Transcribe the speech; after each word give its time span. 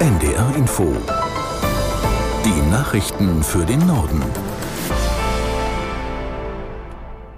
NDR 0.00 0.56
Info. 0.56 0.96
Die 2.42 2.70
Nachrichten 2.70 3.42
für 3.42 3.66
den 3.66 3.86
Norden. 3.86 4.22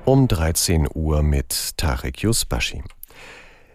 Um 0.05 0.29
13 0.29 0.87
Uhr 0.95 1.25
mit 1.25 1.77
Tarek 1.77 2.23
Yusbashi. 2.23 2.85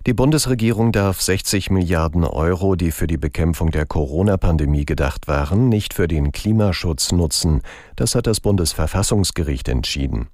Die 0.06 0.14
Bundesregierung 0.14 0.94
darf 0.94 1.22
60 1.22 1.70
Milliarden 1.70 2.24
Euro, 2.24 2.78
die 2.78 2.92
für 2.92 3.08
die 3.08 3.18
Bekämpfung 3.18 3.72
der 3.72 3.86
Corona-Pandemie 3.86 4.86
gedacht 4.86 5.28
waren, 5.28 5.68
nicht 5.68 5.94
für 5.94 6.08
den 6.08 6.32
Klimaschutz 6.32 7.12
nutzen. 7.12 7.64
Das 7.98 8.16
hat 8.16 8.26
das 8.26 8.40
Bundesverfassungsgericht 8.40 9.68
entschieden. 9.68 10.30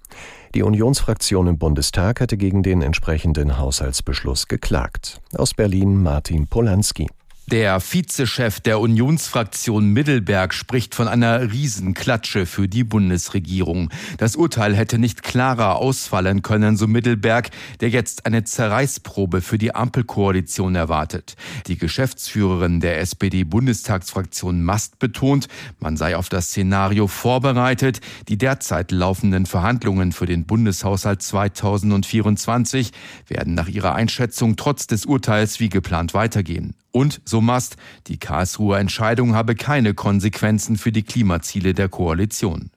Die 0.53 0.61
Unionsfraktion 0.61 1.47
im 1.47 1.57
Bundestag 1.57 2.21
hatte 2.21 2.37
gegen 2.37 2.61
den 2.61 2.83
entsprechenden 2.83 3.57
Haushaltsbeschluss 3.57 4.47
geklagt. 4.47 5.21
Aus 5.35 5.55
Berlin 5.55 6.03
Martin 6.03 6.45
Polanski. 6.45 7.07
Der 7.51 7.81
Vizechef 7.81 8.61
der 8.61 8.79
Unionsfraktion 8.79 9.89
Mittelberg 9.89 10.53
spricht 10.53 10.95
von 10.95 11.09
einer 11.09 11.51
Riesenklatsche 11.51 12.45
für 12.45 12.69
die 12.69 12.85
Bundesregierung. 12.85 13.89
Das 14.17 14.37
Urteil 14.37 14.73
hätte 14.73 14.97
nicht 14.97 15.23
klarer 15.23 15.75
ausfallen 15.75 16.41
können, 16.41 16.77
so 16.77 16.87
Mittelberg, 16.87 17.49
der 17.81 17.89
jetzt 17.89 18.25
eine 18.25 18.45
Zerreißprobe 18.45 19.41
für 19.41 19.57
die 19.57 19.75
Ampelkoalition 19.75 20.75
erwartet. 20.75 21.35
Die 21.67 21.77
Geschäftsführerin 21.77 22.79
der 22.79 23.01
SPD-Bundestagsfraktion 23.01 24.63
Mast 24.63 24.97
betont, 24.99 25.49
man 25.79 25.97
sei 25.97 26.15
auf 26.15 26.29
das 26.29 26.47
Szenario 26.47 27.07
vorbereitet. 27.07 27.99
Die 28.29 28.37
derzeit 28.37 28.91
laufenden 28.91 29.47
Verhandlungen 29.47 30.13
für 30.13 30.25
den 30.25 30.45
Bundeshaushalt 30.45 31.21
2024 31.21 32.91
werden 33.27 33.53
nach 33.53 33.67
ihrer 33.67 33.95
Einschätzung 33.95 34.55
trotz 34.55 34.87
des 34.87 35.05
Urteils 35.05 35.59
wie 35.59 35.69
geplant 35.69 36.13
weitergehen. 36.13 36.73
Und, 36.95 37.21
so 37.33 37.41
Mast, 37.41 37.77
die 38.05 38.19
Karlsruher 38.19 38.77
Entscheidung 38.77 39.33
habe 39.33 39.55
keine 39.55 39.95
Konsequenzen 39.95 40.77
für 40.77 40.91
die 40.91 41.01
Klimaziele 41.01 41.73
der 41.73 41.89
Koalition. 41.89 42.69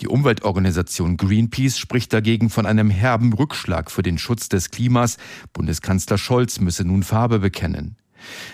Die 0.00 0.08
Umweltorganisation 0.08 1.18
Greenpeace 1.18 1.76
spricht 1.76 2.10
dagegen 2.14 2.48
von 2.48 2.64
einem 2.64 2.88
herben 2.88 3.34
Rückschlag 3.34 3.90
für 3.90 4.02
den 4.02 4.16
Schutz 4.16 4.48
des 4.48 4.70
Klimas. 4.70 5.18
Bundeskanzler 5.52 6.16
Scholz 6.16 6.58
müsse 6.58 6.86
nun 6.86 7.02
Farbe 7.02 7.40
bekennen. 7.40 7.96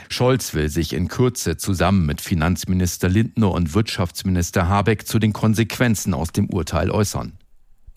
Scholz 0.09 0.55
will 0.55 0.71
sich 0.71 0.93
in 0.93 1.07
Kürze 1.07 1.57
zusammen 1.57 2.05
mit 2.05 2.21
Finanzminister 2.21 3.09
Lindner 3.09 3.53
und 3.53 3.75
Wirtschaftsminister 3.75 4.67
Habeck 4.67 5.07
zu 5.07 5.21
den 5.21 5.33
Konsequenzen 5.33 6.15
aus 6.15 6.33
dem 6.33 6.51
Urteil 6.51 6.91
äußern. 6.91 7.39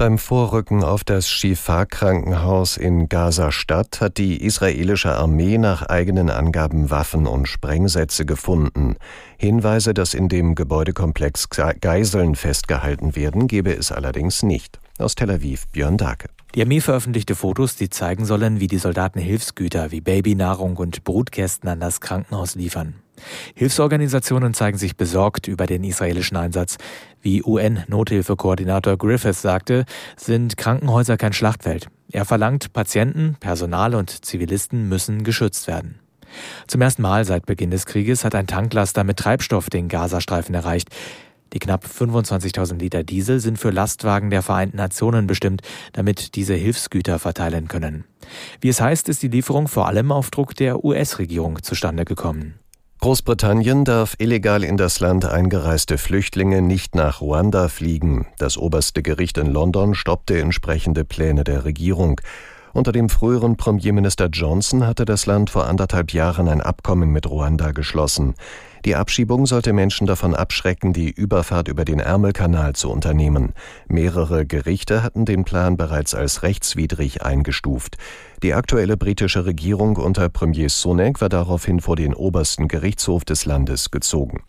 Beim 0.02 0.18
Vorrücken 0.18 0.84
auf 0.84 1.04
das 1.04 1.30
Shifa-Krankenhaus 1.30 2.76
in 2.76 3.08
Gaza-Stadt 3.08 4.02
hat 4.02 4.18
die 4.18 4.44
israelische 4.44 5.14
Armee 5.16 5.60
nach 5.60 5.84
eigenen 5.84 6.32
Angaben 6.32 6.90
Waffen 6.90 7.28
und 7.28 7.48
Sprengsätze 7.48 8.26
gefunden. 8.26 8.96
Hinweise, 9.38 9.94
dass 9.94 10.16
in 10.16 10.28
dem 10.28 10.56
Gebäudekomplex 10.56 11.50
Geiseln 11.50 12.34
festgehalten 12.34 13.16
werden, 13.16 13.46
gebe 13.46 13.78
es 13.78 13.92
allerdings 13.92 14.42
nicht. 14.42 14.80
Aus 14.98 15.14
Tel 15.14 15.30
Aviv 15.30 15.68
Björn 15.68 15.98
Dake. 15.98 16.30
Die 16.56 16.64
Armee 16.64 16.82
veröffentlichte 16.82 17.36
Fotos, 17.36 17.76
die 17.76 17.92
zeigen 17.92 18.26
sollen, 18.26 18.60
wie 18.60 18.68
die 18.68 18.80
Soldaten 18.80 19.20
Hilfsgüter 19.20 19.92
wie 19.92 20.02
Babynahrung 20.02 20.78
und 20.78 21.04
Brutkästen 21.04 21.70
an 21.70 21.80
das 21.80 22.02
Krankenhaus 22.02 22.56
liefern. 22.56 22.96
Hilfsorganisationen 23.55 24.53
zeigen 24.53 24.77
sich 24.77 24.95
besorgt 24.95 25.47
über 25.47 25.66
den 25.66 25.83
israelischen 25.83 26.38
Einsatz. 26.38 26.77
Wie 27.22 27.44
UN-Nothilfekoordinator 27.44 28.97
Griffiths 28.97 29.41
sagte, 29.41 29.86
sind 30.17 30.58
Krankenhäuser 30.58 31.17
kein 31.17 31.33
Schlachtfeld. 31.33 31.88
Er 32.11 32.25
verlangt, 32.25 32.73
Patienten, 32.73 33.38
Personal 33.39 33.95
und 33.95 34.25
Zivilisten 34.25 34.89
müssen 34.89 35.23
geschützt 35.23 35.67
werden. 35.67 35.99
Zum 36.67 36.81
ersten 36.81 37.02
Mal 37.02 37.25
seit 37.25 37.45
Beginn 37.45 37.72
des 37.72 37.86
Krieges 37.86 38.23
hat 38.23 38.36
ein 38.36 38.47
Tanklaster 38.47 39.03
mit 39.03 39.17
Treibstoff 39.17 39.69
den 39.69 39.88
Gazastreifen 39.88 40.55
erreicht. 40.55 40.89
Die 41.53 41.59
knapp 41.59 41.86
25.000 41.86 42.80
Liter 42.80 43.03
Diesel 43.03 43.42
sind 43.42 43.58
für 43.58 43.72
Lastwagen 43.72 44.30
der 44.30 44.42
Vereinten 44.42 44.77
Nationen 44.77 45.27
bestimmt, 45.27 45.61
damit 45.92 46.36
diese 46.36 46.54
Hilfsgüter 46.54 47.20
verteilen 47.20 47.67
können. 47.67 48.05
Wie 48.61 48.70
es 48.70 48.80
heißt, 48.80 49.10
ist 49.10 49.21
die 49.21 49.27
Lieferung 49.27 49.67
vor 49.67 49.87
allem 49.87 50.14
auf 50.14 50.31
Druck 50.31 50.55
der 50.55 50.86
US-Regierung 50.86 51.61
zustande 51.61 52.05
gekommen. 52.05 52.61
Großbritannien 53.04 53.84
darf 53.84 54.14
illegal 54.20 54.64
in 54.64 54.78
das 54.78 55.00
Land 55.00 55.26
eingereiste 55.26 55.98
Flüchtlinge 55.98 56.62
nicht 56.62 56.94
nach 56.94 57.20
Ruanda 57.20 57.67
fliegen. 57.67 58.28
Das 58.38 58.60
oberste 58.60 59.02
Gericht 59.02 59.39
in 59.39 59.48
London 59.48 59.95
stoppte 59.95 60.39
entsprechende 60.39 61.04
Pläne 61.04 61.44
der 61.44 61.66
Regierung. 61.66 62.22
Unter 62.73 62.92
dem 62.92 63.09
früheren 63.09 63.58
Premierminister 63.58 64.27
Johnson 64.27 64.87
hatte 64.87 65.05
das 65.05 65.26
Land 65.26 65.49
vor 65.49 65.67
anderthalb 65.67 66.14
Jahren 66.14 66.48
ein 66.48 66.61
Abkommen 66.61 67.11
mit 67.11 67.30
Ruanda 67.30 67.71
geschlossen. 67.71 68.36
Die 68.86 68.95
Abschiebung 68.95 69.45
sollte 69.45 69.73
Menschen 69.73 70.08
davon 70.08 70.33
abschrecken, 70.33 70.93
die 70.93 71.11
Überfahrt 71.11 71.67
über 71.67 71.86
den 71.86 71.99
Ärmelkanal 71.99 72.73
zu 72.73 72.89
unternehmen. 72.89 73.54
Mehrere 73.87 74.45
Gerichte 74.45 75.04
hatten 75.04 75.26
den 75.26 75.43
Plan 75.43 75.77
bereits 75.77 76.15
als 76.15 76.43
rechtswidrig 76.43 77.23
eingestuft. 77.23 77.98
Die 78.42 78.54
aktuelle 78.54 78.98
britische 78.98 79.45
Regierung 79.45 79.98
unter 79.98 80.30
Premier 80.30 80.70
Sunak 80.70 81.21
war 81.21 81.30
daraufhin 81.30 81.80
vor 81.80 81.95
den 81.95 82.14
obersten 82.14 82.67
Gerichtshof 82.67 83.23
des 83.23 83.45
Landes 83.45 83.92
gezogen. 83.92 84.43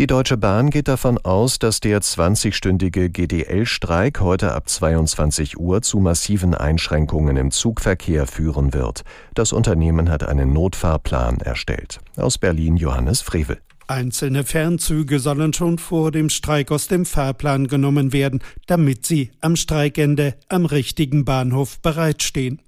Die 0.00 0.08
Deutsche 0.08 0.36
Bahn 0.36 0.70
geht 0.70 0.88
davon 0.88 1.18
aus, 1.18 1.60
dass 1.60 1.78
der 1.78 2.02
20-stündige 2.02 3.10
GDL-Streik 3.10 4.20
heute 4.20 4.52
ab 4.52 4.68
22 4.68 5.56
Uhr 5.56 5.82
zu 5.82 6.00
massiven 6.00 6.52
Einschränkungen 6.52 7.36
im 7.36 7.52
Zugverkehr 7.52 8.26
führen 8.26 8.74
wird. 8.74 9.04
Das 9.34 9.52
Unternehmen 9.52 10.10
hat 10.10 10.24
einen 10.24 10.52
Notfahrplan 10.52 11.36
erstellt. 11.36 12.00
Aus 12.16 12.38
Berlin 12.38 12.76
Johannes 12.76 13.20
Frevel. 13.20 13.58
Einzelne 13.86 14.42
Fernzüge 14.42 15.20
sollen 15.20 15.52
schon 15.52 15.78
vor 15.78 16.10
dem 16.10 16.28
Streik 16.28 16.72
aus 16.72 16.88
dem 16.88 17.06
Fahrplan 17.06 17.68
genommen 17.68 18.12
werden, 18.12 18.40
damit 18.66 19.06
sie 19.06 19.30
am 19.40 19.54
Streikende 19.54 20.34
am 20.48 20.66
richtigen 20.66 21.24
Bahnhof 21.24 21.78
bereitstehen. 21.78 22.60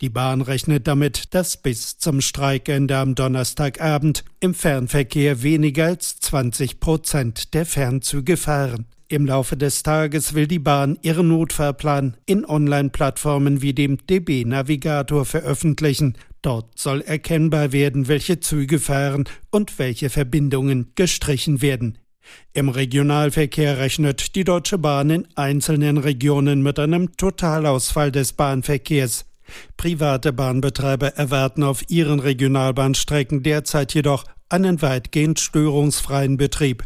Die 0.00 0.08
Bahn 0.08 0.40
rechnet 0.40 0.86
damit, 0.86 1.34
dass 1.34 1.56
bis 1.56 1.98
zum 1.98 2.20
Streikende 2.20 2.96
am 2.96 3.14
Donnerstagabend 3.14 4.24
im 4.40 4.54
Fernverkehr 4.54 5.42
weniger 5.42 5.86
als 5.86 6.18
20 6.20 6.80
Prozent 6.80 7.54
der 7.54 7.66
Fernzüge 7.66 8.36
fahren. 8.36 8.86
Im 9.08 9.24
Laufe 9.24 9.56
des 9.56 9.84
Tages 9.84 10.34
will 10.34 10.48
die 10.48 10.58
Bahn 10.58 10.98
ihren 11.00 11.28
Notfahrplan 11.28 12.16
in 12.26 12.44
Online-Plattformen 12.44 13.62
wie 13.62 13.72
dem 13.72 14.04
DB 14.06 14.44
Navigator 14.44 15.24
veröffentlichen. 15.24 16.18
Dort 16.42 16.76
soll 16.76 17.02
erkennbar 17.02 17.70
werden, 17.70 18.08
welche 18.08 18.40
Züge 18.40 18.80
fahren 18.80 19.24
und 19.50 19.78
welche 19.78 20.10
Verbindungen 20.10 20.90
gestrichen 20.96 21.62
werden. 21.62 21.98
Im 22.52 22.68
Regionalverkehr 22.68 23.78
rechnet 23.78 24.34
die 24.34 24.42
Deutsche 24.42 24.78
Bahn 24.78 25.10
in 25.10 25.28
einzelnen 25.36 25.98
Regionen 25.98 26.62
mit 26.62 26.80
einem 26.80 27.16
Totalausfall 27.16 28.10
des 28.10 28.32
Bahnverkehrs. 28.32 29.24
Private 29.76 30.32
Bahnbetreiber 30.32 31.14
erwarten 31.16 31.62
auf 31.62 31.88
ihren 31.88 32.20
Regionalbahnstrecken 32.20 33.42
derzeit 33.42 33.94
jedoch 33.94 34.24
einen 34.48 34.82
weitgehend 34.82 35.40
störungsfreien 35.40 36.36
Betrieb. 36.36 36.84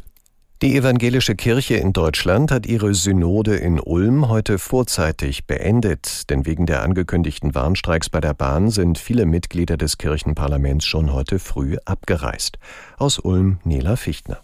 Die 0.62 0.76
evangelische 0.76 1.36
Kirche 1.36 1.76
in 1.76 1.94
Deutschland 1.94 2.52
hat 2.52 2.66
ihre 2.66 2.92
Synode 2.92 3.56
in 3.56 3.80
Ulm 3.80 4.28
heute 4.28 4.58
vorzeitig 4.58 5.46
beendet, 5.46 6.28
denn 6.28 6.44
wegen 6.44 6.66
der 6.66 6.82
angekündigten 6.82 7.54
Warnstreiks 7.54 8.10
bei 8.10 8.20
der 8.20 8.34
Bahn 8.34 8.68
sind 8.68 8.98
viele 8.98 9.24
Mitglieder 9.24 9.78
des 9.78 9.96
Kirchenparlaments 9.96 10.84
schon 10.84 11.14
heute 11.14 11.38
früh 11.38 11.78
abgereist. 11.86 12.58
Aus 12.98 13.18
Ulm 13.18 13.58
Nela 13.64 13.96
Fichtner. 13.96 14.42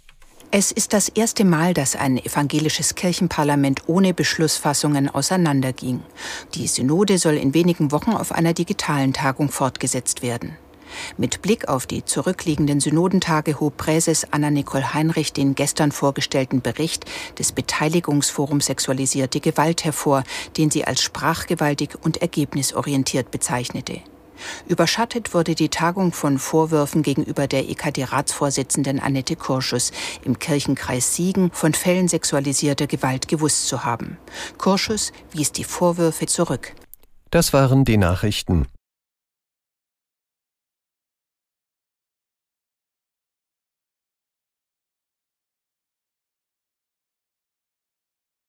Es 0.53 0.71
ist 0.71 0.93
das 0.93 1.09
erste 1.09 1.45
Mal, 1.45 1.75
dass 1.75 1.97
ein 1.97 2.19
evangelisches 2.19 2.95
Kirchenparlament 2.95 3.83
ohne 3.89 4.15
Beschlussfassungen 4.15 5.09
auseinanderging. 5.09 6.03
Die 6.55 6.69
Synode 6.69 7.19
soll 7.19 7.35
in 7.35 7.53
wenigen 7.53 7.91
Wochen 7.91 8.13
auf 8.13 8.33
einer 8.33 8.53
digitalen 8.53 9.13
Tagung 9.13 9.51
fortgesetzt 9.51 10.23
werden. 10.23 10.57
Mit 11.17 11.43
Blick 11.43 11.69
auf 11.69 11.87
die 11.87 12.05
zurückliegenden 12.05 12.79
Synodentage 12.79 13.59
hob 13.59 13.77
Präses 13.77 14.33
Anna-Nicole 14.33 14.95
Heinrich 14.95 15.33
den 15.33 15.57
gestern 15.57 15.91
vorgestellten 15.91 16.63
Bericht 16.63 17.05
des 17.39 17.51
Beteiligungsforums 17.51 18.67
Sexualisierte 18.67 19.41
Gewalt 19.41 19.85
hervor, 19.85 20.23
den 20.57 20.71
sie 20.71 20.85
als 20.85 21.03
sprachgewaltig 21.03 21.91
und 22.03 22.23
ergebnisorientiert 22.23 23.33
bezeichnete. 23.33 24.01
Überschattet 24.67 25.35
wurde 25.35 25.55
die 25.55 25.69
Tagung 25.69 26.13
von 26.13 26.39
Vorwürfen 26.39 27.03
gegenüber 27.03 27.47
der 27.47 27.69
EKD-Ratsvorsitzenden 27.69 29.01
Annette 29.01 29.37
Kurschus, 29.37 29.93
im 30.25 30.39
Kirchenkreis 30.39 31.15
Siegen 31.15 31.51
von 31.53 31.75
Fällen 31.75 32.09
sexualisierter 32.09 32.87
Gewalt 32.87 33.29
gewusst 33.29 33.69
zu 33.69 33.85
haben. 33.85 34.19
Kurschus 34.59 35.13
wies 35.33 35.53
die 35.53 35.65
Vorwürfe 35.65 36.27
zurück. 36.27 36.73
Das 37.31 37.53
waren 37.53 37.85
die 37.85 37.97
Nachrichten. 37.97 38.67